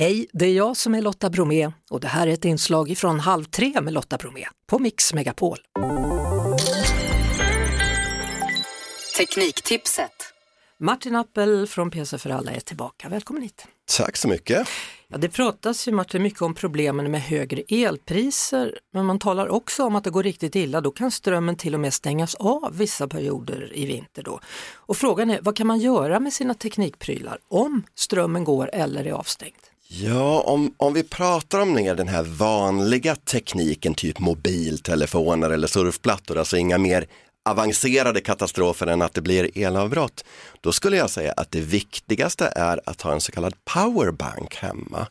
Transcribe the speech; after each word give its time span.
Hej, 0.00 0.26
det 0.32 0.46
är 0.46 0.52
jag 0.52 0.76
som 0.76 0.94
är 0.94 1.02
Lotta 1.02 1.30
Bromé 1.30 1.72
och 1.90 2.00
det 2.00 2.08
här 2.08 2.26
är 2.26 2.32
ett 2.32 2.44
inslag 2.44 2.96
från 2.96 3.20
Halv 3.20 3.44
tre 3.44 3.80
med 3.80 3.92
Lotta 3.92 4.16
Bromé 4.16 4.44
på 4.66 4.78
Mix 4.78 5.14
Megapol. 5.14 5.58
Tekniktipset. 9.18 10.12
Martin 10.80 11.16
Appel 11.16 11.66
från 11.66 11.90
PC 11.90 12.18
för 12.18 12.30
alla 12.30 12.50
är 12.50 12.60
tillbaka, 12.60 13.08
välkommen 13.08 13.42
hit. 13.42 13.66
Tack 13.98 14.16
så 14.16 14.28
mycket. 14.28 14.68
Ja, 15.08 15.18
det 15.18 15.28
pratas 15.28 15.88
ju 15.88 15.92
Martin 15.92 16.22
mycket 16.22 16.42
om 16.42 16.54
problemen 16.54 17.10
med 17.10 17.22
högre 17.22 17.62
elpriser, 17.68 18.78
men 18.92 19.06
man 19.06 19.18
talar 19.18 19.48
också 19.48 19.84
om 19.84 19.96
att 19.96 20.04
det 20.04 20.10
går 20.10 20.22
riktigt 20.22 20.56
illa, 20.56 20.80
då 20.80 20.90
kan 20.90 21.10
strömmen 21.10 21.56
till 21.56 21.74
och 21.74 21.80
med 21.80 21.94
stängas 21.94 22.34
av 22.34 22.76
vissa 22.76 23.08
perioder 23.08 23.72
i 23.74 23.86
vinter. 23.86 24.22
Då. 24.22 24.40
Och 24.74 24.96
frågan 24.96 25.30
är, 25.30 25.40
vad 25.42 25.56
kan 25.56 25.66
man 25.66 25.78
göra 25.78 26.20
med 26.20 26.32
sina 26.32 26.54
teknikprylar 26.54 27.38
om 27.48 27.82
strömmen 27.94 28.44
går 28.44 28.70
eller 28.72 29.04
är 29.04 29.12
avstängd? 29.12 29.54
Ja, 29.90 30.40
om, 30.40 30.74
om 30.76 30.94
vi 30.94 31.02
pratar 31.02 31.60
om 31.60 31.74
den 31.74 32.08
här 32.08 32.22
vanliga 32.22 33.16
tekniken, 33.16 33.94
typ 33.94 34.18
mobiltelefoner 34.18 35.50
eller 35.50 35.66
surfplattor, 35.66 36.38
alltså 36.38 36.56
inga 36.56 36.78
mer 36.78 37.06
avancerade 37.48 38.20
katastrofer 38.20 38.86
än 38.86 39.02
att 39.02 39.14
det 39.14 39.20
blir 39.20 39.58
elavbrott, 39.58 40.24
då 40.60 40.72
skulle 40.72 40.96
jag 40.96 41.10
säga 41.10 41.32
att 41.36 41.50
det 41.50 41.60
viktigaste 41.60 42.52
är 42.56 42.80
att 42.86 43.02
ha 43.02 43.12
en 43.12 43.20
så 43.20 43.32
kallad 43.32 43.54
powerbank 43.64 44.56
hemma. 44.56 45.06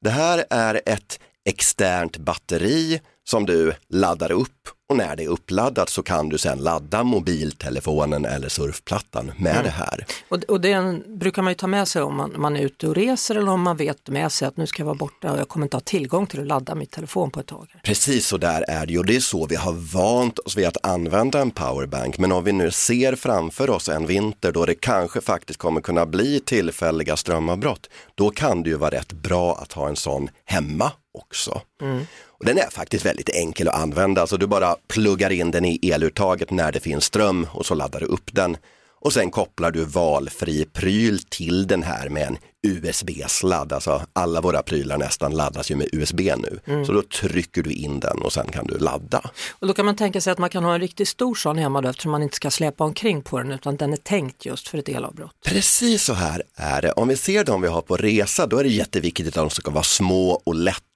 Det 0.00 0.10
här 0.10 0.44
är 0.50 0.80
ett 0.86 1.20
externt 1.48 2.16
batteri 2.16 3.00
som 3.24 3.46
du 3.46 3.74
laddar 3.88 4.32
upp 4.32 4.68
och 4.92 4.98
när 4.98 5.16
det 5.16 5.24
är 5.24 5.28
uppladdat 5.28 5.88
så 5.88 6.02
kan 6.02 6.28
du 6.28 6.38
sedan 6.38 6.58
ladda 6.58 7.04
mobiltelefonen 7.04 8.24
eller 8.24 8.48
surfplattan 8.48 9.32
med 9.36 9.52
mm. 9.52 9.64
det 9.64 9.70
här. 9.70 10.06
Och, 10.28 10.38
och 10.48 10.60
det 10.60 11.00
brukar 11.06 11.42
man 11.42 11.50
ju 11.50 11.54
ta 11.54 11.66
med 11.66 11.88
sig 11.88 12.02
om 12.02 12.16
man, 12.16 12.34
man 12.36 12.56
är 12.56 12.60
ute 12.60 12.88
och 12.88 12.94
reser 12.94 13.34
eller 13.34 13.52
om 13.52 13.62
man 13.62 13.76
vet 13.76 14.08
med 14.08 14.32
sig 14.32 14.48
att 14.48 14.56
nu 14.56 14.66
ska 14.66 14.80
jag 14.80 14.86
vara 14.86 14.94
borta 14.94 15.32
och 15.32 15.38
jag 15.38 15.48
kommer 15.48 15.66
inte 15.66 15.76
ha 15.76 15.82
tillgång 15.82 16.26
till 16.26 16.40
att 16.40 16.46
ladda 16.46 16.74
min 16.74 16.86
telefon 16.86 17.30
på 17.30 17.40
ett 17.40 17.46
tag. 17.46 17.74
Precis 17.82 18.26
så 18.26 18.36
där 18.36 18.64
är 18.68 18.86
det 18.86 18.92
ju 18.92 18.98
och 18.98 19.06
det 19.06 19.16
är 19.16 19.20
så 19.20 19.46
vi 19.46 19.56
har 19.56 19.72
vant 19.72 20.38
oss 20.38 20.56
vid 20.56 20.66
att 20.66 20.86
använda 20.86 21.40
en 21.40 21.50
powerbank. 21.50 22.18
Men 22.18 22.32
om 22.32 22.44
vi 22.44 22.52
nu 22.52 22.70
ser 22.70 23.14
framför 23.14 23.70
oss 23.70 23.88
en 23.88 24.06
vinter 24.06 24.52
då 24.52 24.66
det 24.66 24.74
kanske 24.74 25.20
faktiskt 25.20 25.58
kommer 25.58 25.80
kunna 25.80 26.06
bli 26.06 26.40
tillfälliga 26.40 27.16
strömavbrott, 27.16 27.88
då 28.14 28.30
kan 28.30 28.62
det 28.62 28.70
ju 28.70 28.76
vara 28.76 28.90
rätt 28.90 29.12
bra 29.12 29.54
att 29.54 29.72
ha 29.72 29.88
en 29.88 29.96
sån 29.96 30.30
hemma 30.44 30.92
också. 31.14 31.60
Mm. 31.82 32.06
Den 32.42 32.58
är 32.58 32.70
faktiskt 32.70 33.06
väldigt 33.06 33.28
enkel 33.28 33.68
att 33.68 33.74
använda, 33.74 34.18
så 34.18 34.22
alltså 34.22 34.36
du 34.36 34.46
bara 34.46 34.76
pluggar 34.88 35.30
in 35.30 35.50
den 35.50 35.64
i 35.64 35.90
eluttaget 35.92 36.50
när 36.50 36.72
det 36.72 36.80
finns 36.80 37.04
ström 37.04 37.46
och 37.52 37.66
så 37.66 37.74
laddar 37.74 38.00
du 38.00 38.06
upp 38.06 38.30
den. 38.32 38.56
Och 39.04 39.12
sen 39.12 39.30
kopplar 39.30 39.70
du 39.70 39.84
valfri 39.84 40.64
pryl 40.64 41.18
till 41.18 41.66
den 41.66 41.82
här 41.82 42.08
med 42.08 42.26
en 42.26 42.38
USB-sladd. 42.66 43.72
Alltså 43.72 44.02
alla 44.12 44.40
våra 44.40 44.62
prylar 44.62 44.98
nästan 44.98 45.34
laddas 45.34 45.70
ju 45.70 45.76
med 45.76 45.88
USB 45.92 46.20
nu. 46.20 46.60
Mm. 46.64 46.86
Så 46.86 46.92
då 46.92 47.02
trycker 47.02 47.62
du 47.62 47.72
in 47.72 48.00
den 48.00 48.18
och 48.18 48.32
sen 48.32 48.46
kan 48.46 48.66
du 48.66 48.78
ladda. 48.78 49.30
Och 49.50 49.66
då 49.66 49.74
kan 49.74 49.86
man 49.86 49.96
tänka 49.96 50.20
sig 50.20 50.30
att 50.30 50.38
man 50.38 50.50
kan 50.50 50.64
ha 50.64 50.74
en 50.74 50.80
riktigt 50.80 51.08
stor 51.08 51.34
sån 51.34 51.58
hemma 51.58 51.80
då, 51.80 51.88
eftersom 51.88 52.12
man 52.12 52.22
inte 52.22 52.36
ska 52.36 52.50
släpa 52.50 52.84
omkring 52.84 53.22
på 53.22 53.38
den 53.38 53.52
utan 53.52 53.76
den 53.76 53.92
är 53.92 53.96
tänkt 53.96 54.46
just 54.46 54.68
för 54.68 54.78
ett 54.78 54.88
elavbrott. 54.88 55.32
Precis 55.44 56.04
så 56.04 56.12
här 56.12 56.42
är 56.54 56.82
det. 56.82 56.92
Om 56.92 57.08
vi 57.08 57.16
ser 57.16 57.44
de 57.44 57.62
vi 57.62 57.68
har 57.68 57.82
på 57.82 57.96
resa 57.96 58.46
då 58.46 58.58
är 58.58 58.64
det 58.64 58.70
jätteviktigt 58.70 59.26
att 59.26 59.34
de 59.34 59.50
ska 59.50 59.70
vara 59.70 59.84
små 59.84 60.42
och 60.44 60.54
lätta 60.54 60.91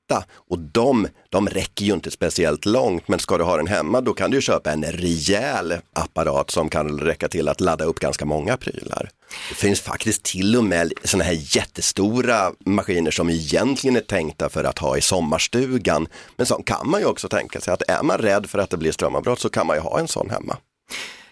och 0.51 0.59
de, 0.59 1.09
de 1.29 1.49
räcker 1.49 1.85
ju 1.85 1.95
inte 1.95 2.11
speciellt 2.11 2.67
långt 2.67 3.09
men 3.09 3.19
ska 3.19 3.39
du 3.39 3.45
ha 3.45 3.57
den 3.57 3.67
hemma 3.67 4.01
då 4.01 4.15
kan 4.15 4.31
du 4.31 4.43
köpa 4.43 4.73
en 4.73 4.85
rejäl 4.85 5.75
apparat 5.93 6.51
som 6.51 6.69
kan 6.69 6.99
räcka 7.01 7.29
till 7.29 7.49
att 7.49 7.61
ladda 7.61 7.85
upp 7.85 7.99
ganska 7.99 8.25
många 8.25 8.57
prylar. 8.57 9.11
Det 9.49 9.55
finns 9.55 9.81
faktiskt 9.81 10.23
till 10.23 10.57
och 10.57 10.65
med 10.65 10.93
sådana 11.05 11.25
här 11.25 11.57
jättestora 11.57 12.53
maskiner 12.65 13.11
som 13.11 13.31
egentligen 13.31 13.97
är 13.97 14.01
tänkta 14.01 14.49
för 14.49 14.65
att 14.65 14.79
ha 14.79 14.97
i 14.97 15.01
sommarstugan. 15.01 16.09
Men 16.37 16.47
som 16.47 16.63
kan 16.63 16.91
man 16.91 17.01
ju 17.01 17.07
också 17.07 17.29
tänka 17.29 17.61
sig 17.61 17.75
att 17.75 17.83
är 17.89 18.03
man 18.03 18.19
rädd 18.19 18.51
för 18.51 18.59
att 18.59 18.71
det 18.71 18.77
blir 18.77 18.93
strömavbrott 18.93 19.41
så 19.41 19.49
kan 19.49 19.67
man 19.67 19.77
ju 19.77 19.81
ha 19.81 20.01
en 20.01 20.09
sån 20.09 20.31
hemma. 20.31 20.57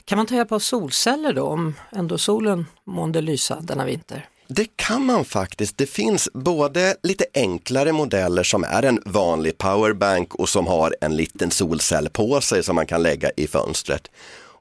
Kan 0.05 0.17
man 0.17 0.27
ta 0.27 0.35
hjälp 0.35 0.53
av 0.53 0.59
solceller 0.59 1.33
då 1.33 1.47
om 1.47 1.75
ändå 1.93 2.19
solen 2.19 2.67
månde 2.87 3.21
lysa 3.21 3.61
denna 3.61 3.85
vinter? 3.85 4.29
Det 4.49 4.77
kan 4.77 5.07
man 5.07 5.25
faktiskt. 5.25 5.79
Det 5.79 5.87
finns 5.87 6.29
både 6.35 6.97
lite 7.03 7.25
enklare 7.35 7.93
modeller 7.93 8.43
som 8.43 8.65
är 8.65 8.83
en 8.83 9.03
vanlig 9.05 9.59
powerbank 9.59 10.35
och 10.35 10.49
som 10.49 10.67
har 10.67 10.97
en 11.01 11.17
liten 11.17 11.51
solcell 11.51 12.09
på 12.09 12.41
sig 12.41 12.63
som 12.63 12.77
man 12.77 12.87
kan 12.87 13.03
lägga 13.03 13.31
i 13.37 13.47
fönstret. 13.47 14.11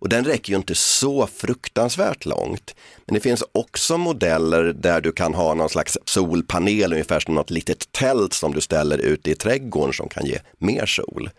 Och 0.03 0.09
den 0.09 0.25
räcker 0.25 0.51
ju 0.53 0.57
inte 0.57 0.75
så 0.75 1.27
fruktansvärt 1.27 2.25
långt. 2.25 2.75
Men 3.05 3.13
det 3.13 3.19
finns 3.19 3.43
också 3.51 3.97
modeller 3.97 4.63
där 4.63 5.01
du 5.01 5.11
kan 5.11 5.33
ha 5.33 5.53
någon 5.53 5.69
slags 5.69 5.97
solpanel, 6.05 6.93
ungefär 6.93 7.19
som 7.19 7.35
något 7.35 7.49
litet 7.49 7.91
tält 7.91 8.33
som 8.33 8.53
du 8.53 8.61
ställer 8.61 8.97
ute 8.97 9.31
i 9.31 9.35
trädgården 9.35 9.93
som 9.93 10.09
kan 10.09 10.25
ge 10.25 10.39
mer 10.57 10.85
sol. 10.85 11.29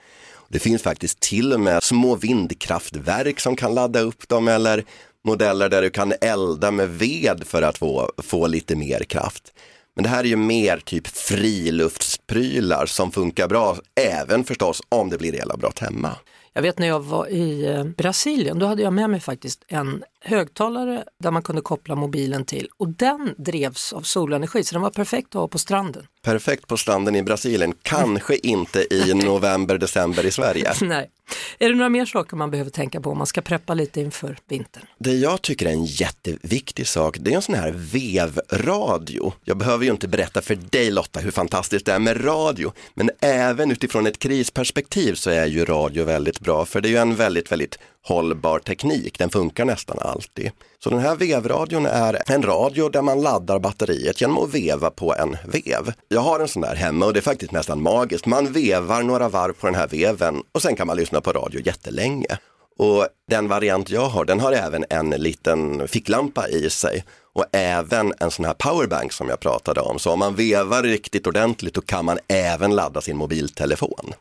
Det 0.48 0.58
finns 0.58 0.82
faktiskt 0.82 1.20
till 1.20 1.52
och 1.52 1.60
med 1.60 1.82
små 1.82 2.16
vindkraftverk 2.16 3.40
som 3.40 3.56
kan 3.56 3.74
ladda 3.74 4.00
upp 4.00 4.28
dem 4.28 4.48
eller 4.48 4.84
modeller 5.24 5.68
där 5.68 5.82
du 5.82 5.90
kan 5.90 6.12
elda 6.20 6.70
med 6.70 6.88
ved 6.88 7.42
för 7.46 7.62
att 7.62 7.78
få, 7.78 8.10
få 8.18 8.46
lite 8.46 8.76
mer 8.76 9.00
kraft. 9.00 9.52
Men 9.94 10.02
det 10.02 10.08
här 10.08 10.24
är 10.24 10.28
ju 10.28 10.36
mer 10.36 10.76
typ 10.76 11.06
friluftsprylar 11.06 12.86
som 12.86 13.12
funkar 13.12 13.48
bra, 13.48 13.76
även 14.00 14.44
förstås 14.44 14.82
om 14.88 15.10
det 15.10 15.18
blir 15.18 15.34
elavbrott 15.34 15.78
hemma. 15.78 16.16
Jag 16.52 16.62
vet 16.62 16.78
när 16.78 16.86
jag 16.86 17.00
var 17.00 17.26
i 17.26 17.66
eh, 17.66 17.84
Brasilien, 17.84 18.58
då 18.58 18.66
hade 18.66 18.82
jag 18.82 18.92
med 18.92 19.10
mig 19.10 19.20
faktiskt 19.20 19.64
en 19.68 20.04
högtalare 20.24 21.04
där 21.22 21.30
man 21.30 21.42
kunde 21.42 21.62
koppla 21.62 21.94
mobilen 21.94 22.44
till 22.44 22.68
och 22.76 22.88
den 22.88 23.34
drevs 23.38 23.92
av 23.92 24.02
solenergi 24.02 24.64
så 24.64 24.74
den 24.74 24.82
var 24.82 24.90
perfekt 24.90 25.28
att 25.28 25.34
ha 25.40 25.48
på 25.48 25.58
stranden. 25.58 26.06
Perfekt 26.22 26.66
på 26.66 26.76
stranden 26.76 27.16
i 27.16 27.22
Brasilien, 27.22 27.74
kanske 27.82 28.36
inte 28.36 28.94
i 28.94 29.14
november, 29.24 29.78
december 29.78 30.26
i 30.26 30.30
Sverige. 30.30 30.72
Nej. 30.82 31.10
Är 31.58 31.68
det 31.68 31.74
några 31.74 31.88
mer 31.88 32.06
saker 32.06 32.36
man 32.36 32.50
behöver 32.50 32.70
tänka 32.70 33.00
på 33.00 33.10
om 33.10 33.18
man 33.18 33.26
ska 33.26 33.40
preppa 33.40 33.74
lite 33.74 34.00
inför 34.00 34.38
vintern? 34.48 34.86
Det 34.98 35.12
jag 35.12 35.42
tycker 35.42 35.66
är 35.66 35.70
en 35.70 35.84
jätteviktig 35.84 36.86
sak, 36.86 37.16
det 37.20 37.32
är 37.32 37.36
en 37.36 37.42
sån 37.42 37.54
här 37.54 37.72
vevradio. 37.76 39.32
Jag 39.44 39.56
behöver 39.56 39.84
ju 39.84 39.90
inte 39.90 40.08
berätta 40.08 40.40
för 40.40 40.54
dig 40.54 40.90
Lotta 40.90 41.20
hur 41.20 41.30
fantastiskt 41.30 41.86
det 41.86 41.92
är 41.92 41.98
med 41.98 42.24
radio, 42.24 42.72
men 42.94 43.10
även 43.20 43.70
utifrån 43.70 44.06
ett 44.06 44.18
krisperspektiv 44.18 45.14
så 45.14 45.30
är 45.30 45.46
ju 45.46 45.64
radio 45.64 46.04
väldigt 46.04 46.40
bra, 46.40 46.64
för 46.64 46.80
det 46.80 46.88
är 46.88 46.90
ju 46.90 46.96
en 46.96 47.14
väldigt, 47.14 47.52
väldigt 47.52 47.78
hållbar 48.04 48.58
teknik. 48.58 49.18
Den 49.18 49.30
funkar 49.30 49.64
nästan 49.64 49.98
alltid. 50.00 50.50
Så 50.78 50.90
den 50.90 50.98
här 50.98 51.16
vevradion 51.16 51.86
är 51.86 52.22
en 52.26 52.42
radio 52.42 52.88
där 52.88 53.02
man 53.02 53.22
laddar 53.22 53.58
batteriet 53.58 54.20
genom 54.20 54.38
att 54.38 54.54
veva 54.54 54.90
på 54.90 55.14
en 55.14 55.36
vev. 55.44 55.92
Jag 56.08 56.20
har 56.20 56.40
en 56.40 56.48
sån 56.48 56.62
där 56.62 56.74
hemma 56.74 57.06
och 57.06 57.12
det 57.12 57.20
är 57.20 57.22
faktiskt 57.22 57.52
nästan 57.52 57.82
magiskt. 57.82 58.26
Man 58.26 58.52
vevar 58.52 59.02
några 59.02 59.28
varv 59.28 59.52
på 59.52 59.66
den 59.66 59.74
här 59.74 59.88
veven 59.88 60.42
och 60.52 60.62
sen 60.62 60.76
kan 60.76 60.86
man 60.86 60.96
lyssna 60.96 61.20
på 61.20 61.32
radio 61.32 61.60
jättelänge. 61.64 62.38
Och 62.78 63.06
den 63.30 63.48
variant 63.48 63.90
jag 63.90 64.06
har, 64.06 64.24
den 64.24 64.40
har 64.40 64.52
även 64.52 64.84
en 64.90 65.10
liten 65.10 65.88
ficklampa 65.88 66.48
i 66.48 66.70
sig 66.70 67.04
och 67.34 67.44
även 67.52 68.12
en 68.20 68.30
sån 68.30 68.44
här 68.44 68.54
powerbank 68.54 69.12
som 69.12 69.28
jag 69.28 69.40
pratade 69.40 69.80
om. 69.80 69.98
Så 69.98 70.12
om 70.12 70.18
man 70.18 70.34
vevar 70.34 70.82
riktigt 70.82 71.26
ordentligt 71.26 71.74
då 71.74 71.80
kan 71.80 72.04
man 72.04 72.18
även 72.28 72.74
ladda 72.74 73.00
sin 73.00 73.16
mobiltelefon. 73.16 74.12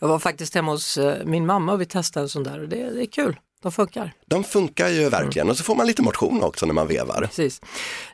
Jag 0.00 0.08
var 0.08 0.18
faktiskt 0.18 0.54
hemma 0.54 0.72
hos 0.72 0.96
eh, 0.96 1.24
min 1.24 1.46
mamma 1.46 1.72
och 1.72 1.80
vi 1.80 1.86
testade 1.86 2.24
en 2.24 2.28
sån 2.28 2.42
där 2.42 2.62
och 2.62 2.68
det, 2.68 2.90
det 2.90 3.02
är 3.02 3.06
kul. 3.06 3.36
De 3.62 3.72
funkar. 3.72 4.12
De 4.26 4.44
funkar 4.44 4.88
ju 4.88 5.08
verkligen 5.08 5.46
mm. 5.46 5.50
och 5.50 5.56
så 5.56 5.64
får 5.64 5.74
man 5.74 5.86
lite 5.86 6.02
motion 6.02 6.42
också 6.42 6.66
när 6.66 6.74
man 6.74 6.86
vevar. 6.86 7.20
Precis. 7.20 7.60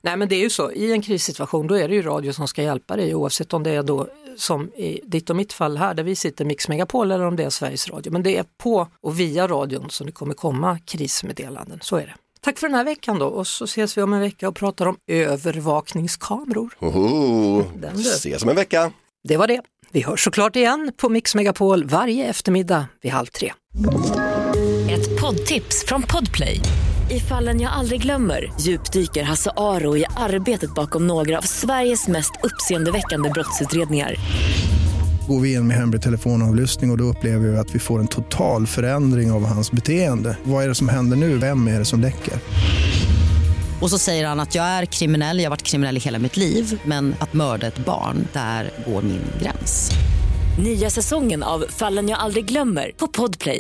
Nej 0.02 0.16
men 0.16 0.28
det 0.28 0.34
är 0.34 0.40
ju 0.40 0.50
så, 0.50 0.72
i 0.72 0.92
en 0.92 1.02
krissituation 1.02 1.66
då 1.66 1.78
är 1.78 1.88
det 1.88 1.94
ju 1.94 2.02
radio 2.02 2.32
som 2.32 2.48
ska 2.48 2.62
hjälpa 2.62 2.96
dig 2.96 3.14
oavsett 3.14 3.52
om 3.52 3.62
det 3.62 3.70
är 3.70 3.82
då 3.82 4.08
som 4.36 4.72
i 4.72 5.00
ditt 5.04 5.30
och 5.30 5.36
mitt 5.36 5.52
fall 5.52 5.76
här 5.76 5.94
där 5.94 6.02
vi 6.02 6.16
sitter 6.16 6.44
Mix 6.44 6.68
Megapol 6.68 7.10
eller 7.10 7.24
om 7.24 7.36
det 7.36 7.44
är 7.44 7.50
Sveriges 7.50 7.88
Radio. 7.88 8.12
Men 8.12 8.22
det 8.22 8.36
är 8.36 8.44
på 8.58 8.88
och 9.00 9.20
via 9.20 9.48
radion 9.48 9.90
som 9.90 10.06
det 10.06 10.12
kommer 10.12 10.34
komma 10.34 10.78
krismeddelanden, 10.78 11.78
så 11.82 11.96
är 11.96 12.06
det. 12.06 12.14
Tack 12.40 12.58
för 12.58 12.68
den 12.68 12.76
här 12.76 12.84
veckan 12.84 13.18
då 13.18 13.26
och 13.26 13.46
så 13.46 13.64
ses 13.64 13.98
vi 13.98 14.02
om 14.02 14.12
en 14.12 14.20
vecka 14.20 14.48
och 14.48 14.56
pratar 14.56 14.86
om 14.86 14.96
övervakningskameror. 15.06 16.74
Oho, 16.80 17.64
ses 17.94 18.42
om 18.42 18.48
en 18.48 18.56
vecka. 18.56 18.92
Det 19.24 19.36
var 19.36 19.46
det. 19.46 19.60
Vi 19.92 20.00
hörs 20.00 20.24
såklart 20.24 20.56
igen 20.56 20.92
på 20.96 21.08
Mix 21.08 21.34
Megapol 21.34 21.84
varje 21.84 22.26
eftermiddag 22.26 22.86
vid 23.02 23.12
halv 23.12 23.26
tre. 23.26 23.52
Ett 24.90 25.20
poddtips 25.20 25.84
från 25.86 26.02
Podplay. 26.02 26.60
I 27.10 27.20
fallen 27.20 27.60
jag 27.60 27.72
aldrig 27.72 28.02
glömmer 28.02 28.52
djupdyker 28.60 29.22
Hasse 29.22 29.50
Aro 29.56 29.96
i 29.96 30.04
arbetet 30.16 30.74
bakom 30.74 31.06
några 31.06 31.38
av 31.38 31.42
Sveriges 31.42 32.08
mest 32.08 32.32
uppseendeväckande 32.42 33.30
brottsutredningar 33.30 34.14
går 35.30 35.40
vi 35.40 35.52
in 35.52 35.66
med 35.66 35.76
hemlig 35.76 36.02
telefonavlyssning 36.02 36.90
och, 36.90 36.94
och 36.94 36.98
då 36.98 37.04
upplever 37.04 37.48
vi 37.48 37.56
att 37.56 37.74
vi 37.74 37.78
får 37.78 38.00
en 38.00 38.06
total 38.06 38.66
förändring 38.66 39.32
av 39.32 39.44
hans 39.44 39.72
beteende. 39.72 40.36
Vad 40.42 40.64
är 40.64 40.68
det 40.68 40.74
som 40.74 40.88
händer 40.88 41.16
nu? 41.16 41.38
Vem 41.38 41.68
är 41.68 41.78
det 41.78 41.84
som 41.84 42.00
läcker? 42.00 42.34
Och 43.80 43.90
så 43.90 43.98
säger 43.98 44.26
han 44.26 44.40
att 44.40 44.54
jag 44.54 44.64
är 44.64 44.84
kriminell, 44.84 45.38
jag 45.38 45.44
har 45.44 45.50
varit 45.50 45.62
kriminell 45.62 45.96
i 45.96 46.00
hela 46.00 46.18
mitt 46.18 46.36
liv 46.36 46.80
men 46.84 47.14
att 47.20 47.32
mörda 47.32 47.66
ett 47.66 47.78
barn, 47.78 48.28
där 48.32 48.70
går 48.86 49.02
min 49.02 49.22
gräns. 49.42 49.90
Nya 50.62 50.90
säsongen 50.90 51.42
av 51.42 51.64
Fallen 51.68 52.08
jag 52.08 52.18
aldrig 52.18 52.44
glömmer 52.44 52.92
på 52.96 53.06
Podplay. 53.06 53.58